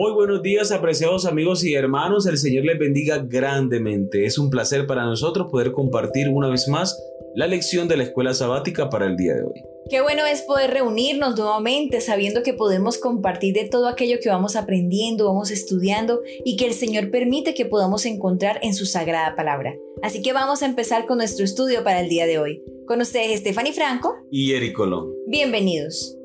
Muy 0.00 0.12
buenos 0.12 0.40
días, 0.42 0.72
apreciados 0.72 1.26
amigos 1.26 1.62
y 1.62 1.74
hermanos. 1.74 2.24
El 2.24 2.38
Señor 2.38 2.64
les 2.64 2.78
bendiga 2.78 3.18
grandemente. 3.18 4.24
Es 4.24 4.38
un 4.38 4.48
placer 4.48 4.86
para 4.86 5.04
nosotros 5.04 5.48
poder 5.50 5.72
compartir 5.72 6.30
una 6.30 6.48
vez 6.48 6.68
más 6.68 6.98
la 7.34 7.46
lección 7.46 7.86
de 7.86 7.98
la 7.98 8.04
escuela 8.04 8.32
sabática 8.32 8.88
para 8.88 9.04
el 9.04 9.18
día 9.18 9.34
de 9.34 9.42
hoy. 9.42 9.62
Qué 9.90 10.00
bueno 10.00 10.24
es 10.24 10.40
poder 10.40 10.70
reunirnos 10.70 11.36
nuevamente 11.36 12.00
sabiendo 12.00 12.42
que 12.42 12.54
podemos 12.54 12.96
compartir 12.96 13.52
de 13.52 13.68
todo 13.68 13.88
aquello 13.88 14.16
que 14.22 14.30
vamos 14.30 14.56
aprendiendo, 14.56 15.26
vamos 15.26 15.50
estudiando 15.50 16.20
y 16.46 16.56
que 16.56 16.64
el 16.64 16.72
Señor 16.72 17.10
permite 17.10 17.52
que 17.52 17.66
podamos 17.66 18.06
encontrar 18.06 18.58
en 18.62 18.72
su 18.72 18.86
sagrada 18.86 19.36
palabra. 19.36 19.74
Así 20.02 20.22
que 20.22 20.32
vamos 20.32 20.62
a 20.62 20.66
empezar 20.66 21.04
con 21.04 21.18
nuestro 21.18 21.44
estudio 21.44 21.84
para 21.84 22.00
el 22.00 22.08
día 22.08 22.26
de 22.26 22.38
hoy. 22.38 22.62
Con 22.86 23.02
ustedes 23.02 23.40
Stephanie 23.40 23.74
Franco 23.74 24.16
y 24.30 24.52
Eric 24.54 24.72
Colón. 24.72 25.12
Bienvenidos. 25.26 26.16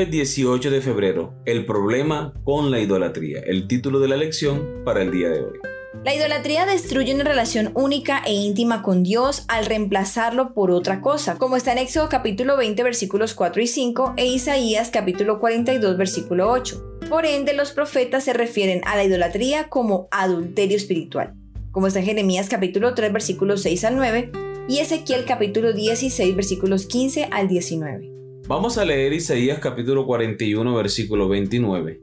Jueves 0.00 0.12
18 0.12 0.70
de 0.70 0.80
febrero, 0.80 1.34
el 1.44 1.66
problema 1.66 2.32
con 2.42 2.70
la 2.70 2.80
idolatría, 2.80 3.40
el 3.40 3.68
título 3.68 4.00
de 4.00 4.08
la 4.08 4.16
lección 4.16 4.82
para 4.82 5.02
el 5.02 5.10
día 5.10 5.28
de 5.28 5.42
hoy. 5.42 5.58
La 6.06 6.14
idolatría 6.14 6.64
destruye 6.64 7.14
una 7.14 7.24
relación 7.24 7.70
única 7.74 8.22
e 8.26 8.32
íntima 8.32 8.80
con 8.80 9.02
Dios 9.02 9.44
al 9.48 9.66
reemplazarlo 9.66 10.54
por 10.54 10.70
otra 10.70 11.02
cosa, 11.02 11.36
como 11.36 11.54
está 11.54 11.72
en 11.72 11.78
Éxodo 11.78 12.08
capítulo 12.08 12.56
20 12.56 12.82
versículos 12.82 13.34
4 13.34 13.60
y 13.60 13.66
5 13.66 14.14
e 14.16 14.24
Isaías 14.24 14.88
capítulo 14.90 15.38
42 15.38 15.98
versículo 15.98 16.50
8. 16.50 17.00
Por 17.10 17.26
ende, 17.26 17.52
los 17.52 17.72
profetas 17.72 18.24
se 18.24 18.32
refieren 18.32 18.80
a 18.86 18.96
la 18.96 19.04
idolatría 19.04 19.68
como 19.68 20.08
adulterio 20.12 20.78
espiritual, 20.78 21.34
como 21.72 21.88
está 21.88 21.98
en 21.98 22.06
Jeremías 22.06 22.48
capítulo 22.48 22.94
3 22.94 23.12
versículos 23.12 23.60
6 23.60 23.84
al 23.84 23.96
9 23.96 24.32
y 24.66 24.78
Ezequiel 24.78 25.26
capítulo 25.26 25.74
16 25.74 26.34
versículos 26.34 26.86
15 26.86 27.28
al 27.30 27.48
19. 27.48 28.09
Vamos 28.50 28.78
a 28.78 28.84
leer 28.84 29.12
Isaías 29.12 29.60
capítulo 29.60 30.06
41 30.06 30.74
versículo 30.74 31.28
29. 31.28 32.00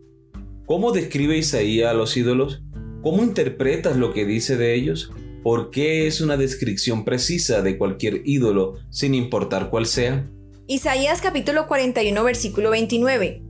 ¿Cómo 0.66 0.94
describe 0.94 1.38
Isaías 1.38 1.92
a 1.92 1.94
los 1.94 2.16
ídolos? 2.16 2.64
¿Cómo 3.04 3.22
interpretas 3.22 3.98
lo 3.98 4.14
que 4.14 4.26
dice 4.26 4.56
de 4.56 4.73
ellos? 4.73 5.12
¿Por 5.44 5.72
qué 5.72 6.08
es 6.08 6.22
una 6.22 6.38
descripción 6.38 7.04
precisa 7.04 7.62
de 7.62 7.78
cualquier 7.78 8.22
ídolo 8.23 8.76
sin 8.89 9.14
importar 9.14 9.70
cuál 9.70 9.88
sea? 9.88 10.31
Isaías 10.67 11.20
capítulo 11.20 11.67
41 11.67 12.23
versículo 12.23 12.70
29. 12.70 13.44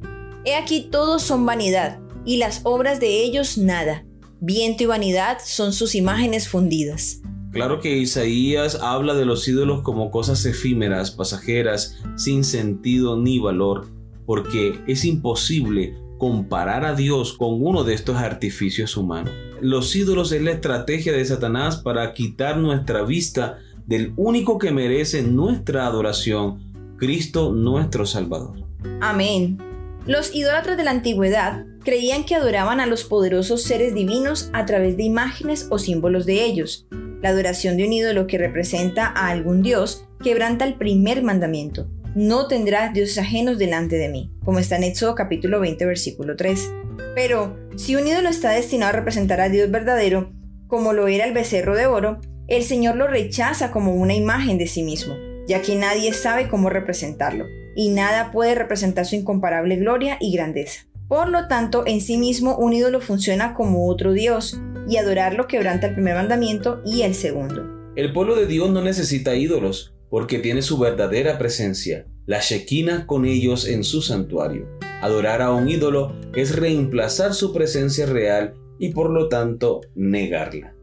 He 0.45 0.55
aquí 0.55 0.87
todos 0.89 1.21
son 1.21 1.45
vanidad, 1.45 1.99
y 2.25 2.37
las 2.37 2.61
obras 2.63 2.99
de 2.99 3.21
ellos 3.21 3.59
nada. 3.59 4.07
Viento 4.39 4.81
y 4.81 4.87
vanidad 4.87 5.37
son 5.45 5.71
sus 5.71 5.93
imágenes 5.93 6.49
fundidas. 6.49 7.21
Claro 7.51 7.79
que 7.79 7.97
Isaías 7.97 8.75
habla 8.75 9.13
de 9.13 9.25
los 9.25 9.47
ídolos 9.47 9.81
como 9.81 10.11
cosas 10.11 10.45
efímeras, 10.45 11.11
pasajeras, 11.11 11.97
sin 12.15 12.43
sentido 12.43 13.17
ni 13.17 13.39
valor, 13.39 13.87
porque 14.25 14.79
es 14.87 15.05
imposible 15.05 15.95
comparar 16.17 16.85
a 16.85 16.93
Dios 16.93 17.33
con 17.33 17.63
uno 17.63 17.83
de 17.83 17.93
estos 17.93 18.17
artificios 18.17 18.97
humanos. 18.97 19.31
Los 19.61 19.95
ídolos 19.95 20.31
es 20.31 20.41
la 20.41 20.51
estrategia 20.51 21.13
de 21.13 21.25
Satanás 21.25 21.77
para 21.77 22.13
quitar 22.13 22.57
nuestra 22.57 23.03
vista 23.03 23.59
del 23.85 24.13
único 24.17 24.57
que 24.57 24.71
merece 24.71 25.23
nuestra 25.23 25.87
adoración, 25.87 26.59
Cristo 26.97 27.53
nuestro 27.53 28.05
Salvador. 28.05 28.63
Amén. 29.01 29.57
Los 30.05 30.33
idólatras 30.35 30.77
de 30.77 30.83
la 30.83 30.91
antigüedad 30.91 31.65
creían 31.83 32.25
que 32.25 32.35
adoraban 32.35 32.79
a 32.79 32.85
los 32.85 33.03
poderosos 33.03 33.63
seres 33.63 33.93
divinos 33.93 34.49
a 34.53 34.65
través 34.65 34.97
de 34.97 35.03
imágenes 35.03 35.67
o 35.69 35.79
símbolos 35.79 36.25
de 36.25 36.43
ellos, 36.43 36.87
la 37.21 37.29
adoración 37.29 37.77
de 37.77 37.85
un 37.85 37.93
ídolo 37.93 38.27
que 38.27 38.37
representa 38.37 39.07
a 39.07 39.29
algún 39.29 39.61
dios 39.61 40.07
quebranta 40.23 40.65
el 40.65 40.75
primer 40.75 41.23
mandamiento. 41.23 41.89
No 42.15 42.47
tendrás 42.47 42.93
dioses 42.93 43.19
ajenos 43.19 43.57
delante 43.57 43.97
de 43.97 44.09
mí, 44.09 44.31
como 44.43 44.59
está 44.59 44.77
en 44.77 44.83
Éxodo 44.83 45.15
capítulo 45.15 45.59
20 45.59 45.85
versículo 45.85 46.35
3. 46.35 46.71
Pero 47.15 47.57
si 47.75 47.95
un 47.95 48.07
ídolo 48.07 48.29
está 48.29 48.51
destinado 48.51 48.89
a 48.89 48.95
representar 48.95 49.39
a 49.39 49.49
Dios 49.49 49.69
verdadero, 49.69 50.31
como 50.67 50.93
lo 50.93 51.07
era 51.07 51.25
el 51.25 51.33
becerro 51.33 51.75
de 51.75 51.85
oro, 51.85 52.19
el 52.47 52.63
Señor 52.63 52.95
lo 52.95 53.07
rechaza 53.07 53.71
como 53.71 53.93
una 53.93 54.15
imagen 54.15 54.57
de 54.57 54.67
sí 54.67 54.81
mismo, 54.81 55.15
ya 55.47 55.61
que 55.61 55.75
nadie 55.75 56.13
sabe 56.13 56.47
cómo 56.47 56.69
representarlo, 56.69 57.45
y 57.75 57.89
nada 57.89 58.31
puede 58.31 58.55
representar 58.55 59.05
su 59.05 59.15
incomparable 59.15 59.75
gloria 59.75 60.17
y 60.19 60.33
grandeza. 60.33 60.86
Por 61.07 61.29
lo 61.29 61.47
tanto, 61.47 61.83
en 61.87 62.01
sí 62.01 62.17
mismo 62.17 62.57
un 62.57 62.73
ídolo 62.73 62.99
funciona 62.99 63.53
como 63.53 63.87
otro 63.87 64.11
Dios, 64.11 64.59
y 64.89 64.97
adorarlo 64.97 65.47
quebranta 65.47 65.87
el 65.87 65.93
primer 65.93 66.15
mandamiento 66.15 66.81
y 66.85 67.01
el 67.01 67.13
segundo. 67.13 67.65
El 67.95 68.13
pueblo 68.13 68.35
de 68.35 68.45
Dios 68.45 68.69
no 68.69 68.81
necesita 68.81 69.35
ídolos, 69.35 69.93
porque 70.09 70.39
tiene 70.39 70.61
su 70.61 70.77
verdadera 70.77 71.37
presencia, 71.37 72.05
la 72.25 72.39
Shekinah 72.39 73.05
con 73.05 73.25
ellos 73.25 73.67
en 73.67 73.83
su 73.83 74.01
santuario. 74.01 74.67
Adorar 75.01 75.41
a 75.41 75.51
un 75.51 75.69
ídolo 75.69 76.13
es 76.35 76.55
reemplazar 76.55 77.33
su 77.33 77.53
presencia 77.53 78.05
real 78.05 78.53
y 78.79 78.89
por 78.89 79.09
lo 79.09 79.29
tanto 79.29 79.81
negarla. 79.95 80.73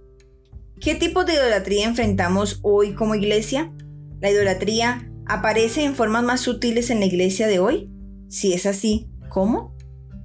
¿Qué 0.81 0.95
tipo 0.95 1.25
de 1.25 1.35
idolatría 1.35 1.87
enfrentamos 1.87 2.61
hoy 2.63 2.95
como 2.95 3.15
iglesia? 3.15 3.73
¿La 4.21 4.31
idolatría 4.31 5.11
aparece 5.27 5.85
en 5.85 5.95
formas 5.95 6.25
más 6.25 6.41
sutiles 6.41 6.91
en 6.91 7.01
la 7.01 7.07
iglesia 7.07 7.47
de 7.47 7.59
hoy? 7.59 7.91
Si 8.29 8.53
es 8.53 8.67
así, 8.67 9.09
¿cómo? 9.29 9.74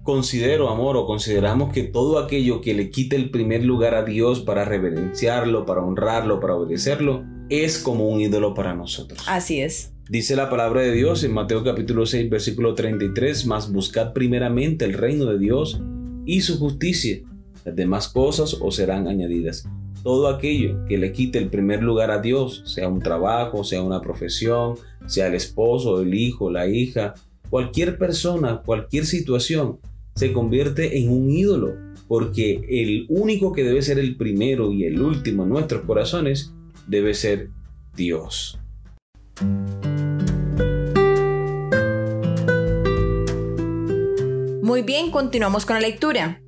Considero, 0.09 0.69
amor, 0.69 0.97
o 0.97 1.05
consideramos 1.05 1.71
que 1.71 1.83
todo 1.83 2.17
aquello 2.17 2.61
que 2.61 2.73
le 2.73 2.89
quite 2.89 3.15
el 3.15 3.29
primer 3.29 3.63
lugar 3.63 3.93
a 3.93 4.01
Dios 4.01 4.39
para 4.39 4.65
reverenciarlo, 4.65 5.67
para 5.67 5.83
honrarlo, 5.83 6.39
para 6.39 6.55
obedecerlo, 6.55 7.23
es 7.47 7.77
como 7.77 8.09
un 8.09 8.19
ídolo 8.19 8.55
para 8.55 8.73
nosotros. 8.73 9.23
Así 9.27 9.61
es. 9.61 9.93
Dice 10.09 10.35
la 10.35 10.49
palabra 10.49 10.81
de 10.81 10.93
Dios 10.93 11.23
en 11.23 11.31
Mateo 11.31 11.63
capítulo 11.63 12.07
6, 12.07 12.27
versículo 12.27 12.73
33, 12.73 13.45
más 13.45 13.71
buscad 13.71 14.11
primeramente 14.13 14.83
el 14.83 14.93
reino 14.93 15.25
de 15.25 15.37
Dios 15.37 15.79
y 16.25 16.41
su 16.41 16.57
justicia. 16.57 17.19
Las 17.63 17.75
demás 17.75 18.07
cosas 18.07 18.57
os 18.59 18.77
serán 18.77 19.07
añadidas. 19.07 19.69
Todo 20.01 20.27
aquello 20.27 20.85
que 20.85 20.97
le 20.97 21.11
quite 21.11 21.37
el 21.37 21.51
primer 21.51 21.83
lugar 21.83 22.09
a 22.09 22.19
Dios, 22.19 22.63
sea 22.65 22.87
un 22.87 22.99
trabajo, 22.99 23.63
sea 23.63 23.83
una 23.83 24.01
profesión, 24.01 24.73
sea 25.05 25.27
el 25.27 25.35
esposo, 25.35 26.01
el 26.01 26.15
hijo, 26.15 26.49
la 26.49 26.67
hija, 26.67 27.13
cualquier 27.51 27.99
persona, 27.99 28.63
cualquier 28.65 29.05
situación, 29.05 29.77
se 30.19 30.33
convierte 30.33 30.97
en 30.97 31.09
un 31.11 31.29
ídolo, 31.29 31.77
porque 32.09 32.59
el 32.67 33.05
único 33.07 33.53
que 33.53 33.63
debe 33.63 33.81
ser 33.81 33.99
el 33.99 34.17
primero 34.17 34.73
y 34.73 34.83
el 34.83 35.01
último 35.01 35.43
en 35.43 35.49
nuestros 35.49 35.83
corazones 35.83 36.53
debe 36.87 37.13
ser 37.13 37.51
Dios. 37.95 38.59
Muy 44.61 44.81
bien, 44.81 45.09
continuamos 45.09 45.65
con 45.65 45.75
la 45.75 45.87
lectura. 45.87 46.41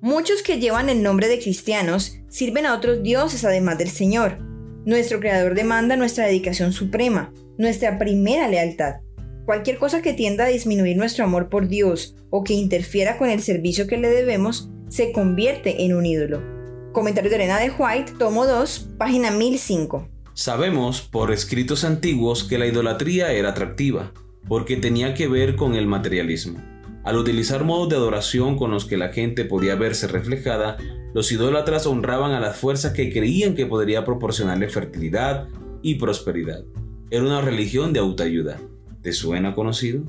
Muchos 0.00 0.42
que 0.44 0.60
llevan 0.60 0.88
el 0.88 1.02
nombre 1.02 1.26
de 1.26 1.40
cristianos 1.40 2.20
sirven 2.28 2.66
a 2.66 2.76
otros 2.76 3.02
dioses 3.02 3.44
además 3.44 3.78
del 3.78 3.90
Señor. 3.90 4.38
Nuestro 4.86 5.18
Creador 5.18 5.56
demanda 5.56 5.96
nuestra 5.96 6.26
dedicación 6.26 6.72
suprema, 6.72 7.32
nuestra 7.58 7.98
primera 7.98 8.46
lealtad. 8.46 9.00
Cualquier 9.48 9.78
cosa 9.78 10.02
que 10.02 10.12
tienda 10.12 10.44
a 10.44 10.48
disminuir 10.48 10.98
nuestro 10.98 11.24
amor 11.24 11.48
por 11.48 11.68
Dios 11.68 12.14
o 12.28 12.44
que 12.44 12.52
interfiera 12.52 13.16
con 13.16 13.30
el 13.30 13.40
servicio 13.40 13.86
que 13.86 13.96
le 13.96 14.10
debemos 14.10 14.68
se 14.90 15.10
convierte 15.10 15.86
en 15.86 15.96
un 15.96 16.04
ídolo. 16.04 16.42
Comentario 16.92 17.30
de 17.30 17.36
Elena 17.36 17.58
de 17.58 17.70
White, 17.70 18.12
tomo 18.18 18.46
2, 18.46 18.90
página 18.98 19.30
1005. 19.30 20.06
Sabemos 20.34 21.00
por 21.00 21.32
escritos 21.32 21.84
antiguos 21.84 22.44
que 22.44 22.58
la 22.58 22.66
idolatría 22.66 23.32
era 23.32 23.48
atractiva, 23.48 24.12
porque 24.48 24.76
tenía 24.76 25.14
que 25.14 25.28
ver 25.28 25.56
con 25.56 25.76
el 25.76 25.86
materialismo. 25.86 26.58
Al 27.02 27.16
utilizar 27.16 27.64
modos 27.64 27.88
de 27.88 27.96
adoración 27.96 28.58
con 28.58 28.70
los 28.70 28.84
que 28.84 28.98
la 28.98 29.14
gente 29.14 29.46
podía 29.46 29.76
verse 29.76 30.08
reflejada, 30.08 30.76
los 31.14 31.32
idólatras 31.32 31.86
honraban 31.86 32.32
a 32.32 32.40
las 32.40 32.58
fuerzas 32.58 32.92
que 32.92 33.10
creían 33.10 33.54
que 33.54 33.64
podría 33.64 34.04
proporcionarle 34.04 34.68
fertilidad 34.68 35.48
y 35.80 35.94
prosperidad. 35.94 36.64
Era 37.10 37.22
una 37.22 37.40
religión 37.40 37.94
de 37.94 38.00
autoayuda. 38.00 38.60
¿Te 39.02 39.12
suena 39.12 39.54
conocido? 39.54 40.02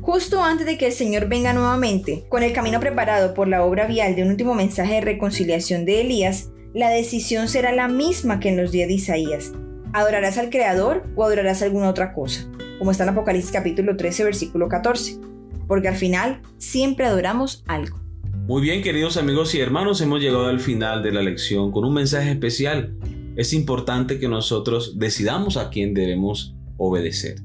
Justo 0.00 0.42
antes 0.42 0.66
de 0.66 0.78
que 0.78 0.86
el 0.86 0.92
Señor 0.92 1.28
venga 1.28 1.52
nuevamente, 1.52 2.24
con 2.28 2.44
el 2.44 2.52
camino 2.52 2.78
preparado 2.78 3.34
por 3.34 3.48
la 3.48 3.64
obra 3.64 3.86
vial 3.86 4.14
de 4.14 4.22
un 4.22 4.30
último 4.30 4.54
mensaje 4.54 4.94
de 4.94 5.00
reconciliación 5.00 5.84
de 5.84 6.00
Elías, 6.02 6.50
la 6.74 6.90
decisión 6.90 7.48
será 7.48 7.72
la 7.72 7.88
misma 7.88 8.38
que 8.38 8.50
en 8.50 8.56
los 8.56 8.70
días 8.70 8.86
de 8.86 8.94
Isaías. 8.94 9.52
¿Adorarás 9.92 10.38
al 10.38 10.50
Creador 10.50 11.04
o 11.16 11.24
adorarás 11.24 11.62
alguna 11.62 11.90
otra 11.90 12.12
cosa? 12.12 12.48
Como 12.78 12.92
está 12.92 13.02
en 13.02 13.10
Apocalipsis 13.10 13.50
capítulo 13.50 13.96
13, 13.96 14.22
versículo 14.22 14.68
14. 14.68 15.18
Porque 15.66 15.88
al 15.88 15.96
final 15.96 16.40
siempre 16.58 17.06
adoramos 17.06 17.64
algo. 17.66 17.98
Muy 18.46 18.62
bien, 18.62 18.82
queridos 18.82 19.16
amigos 19.16 19.56
y 19.56 19.60
hermanos, 19.60 20.00
hemos 20.02 20.20
llegado 20.20 20.46
al 20.46 20.60
final 20.60 21.02
de 21.02 21.10
la 21.10 21.22
lección 21.22 21.72
con 21.72 21.84
un 21.84 21.94
mensaje 21.94 22.30
especial. 22.30 22.96
Es 23.34 23.52
importante 23.52 24.20
que 24.20 24.28
nosotros 24.28 25.00
decidamos 25.00 25.56
a 25.56 25.70
quién 25.70 25.94
debemos 25.94 26.54
obedecer. 26.76 27.36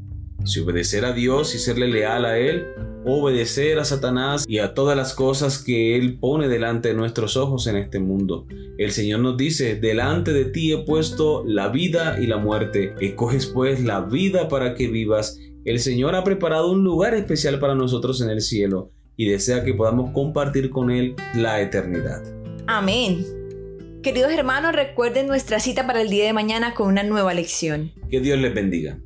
Si 0.45 0.59
obedecer 0.59 1.05
a 1.05 1.13
Dios 1.13 1.55
y 1.55 1.59
serle 1.59 1.87
leal 1.87 2.25
a 2.25 2.37
Él, 2.37 2.67
obedecer 3.05 3.79
a 3.79 3.85
Satanás 3.85 4.45
y 4.47 4.59
a 4.59 4.73
todas 4.73 4.95
las 4.95 5.13
cosas 5.13 5.61
que 5.63 5.95
Él 5.95 6.19
pone 6.19 6.47
delante 6.47 6.89
de 6.89 6.95
nuestros 6.95 7.37
ojos 7.37 7.67
en 7.67 7.77
este 7.77 7.99
mundo. 7.99 8.45
El 8.77 8.91
Señor 8.91 9.19
nos 9.21 9.37
dice, 9.37 9.75
delante 9.75 10.33
de 10.33 10.45
ti 10.45 10.71
he 10.73 10.79
puesto 10.79 11.43
la 11.45 11.69
vida 11.69 12.17
y 12.19 12.27
la 12.27 12.37
muerte, 12.37 12.93
escoges 12.99 13.47
pues 13.47 13.83
la 13.83 14.01
vida 14.01 14.47
para 14.47 14.75
que 14.75 14.87
vivas. 14.87 15.39
El 15.65 15.79
Señor 15.79 16.15
ha 16.15 16.23
preparado 16.23 16.71
un 16.71 16.83
lugar 16.83 17.13
especial 17.13 17.59
para 17.59 17.75
nosotros 17.75 18.21
en 18.21 18.29
el 18.29 18.41
cielo 18.41 18.91
y 19.17 19.29
desea 19.29 19.63
que 19.63 19.73
podamos 19.73 20.11
compartir 20.11 20.69
con 20.69 20.89
Él 20.89 21.15
la 21.35 21.61
eternidad. 21.61 22.23
Amén. 22.67 23.25
Queridos 24.01 24.31
hermanos, 24.31 24.73
recuerden 24.73 25.27
nuestra 25.27 25.59
cita 25.59 25.85
para 25.85 26.01
el 26.01 26.09
día 26.09 26.25
de 26.25 26.33
mañana 26.33 26.73
con 26.73 26.87
una 26.87 27.03
nueva 27.03 27.33
lección. 27.35 27.91
Que 28.09 28.19
Dios 28.19 28.39
les 28.39 28.53
bendiga. 28.53 28.97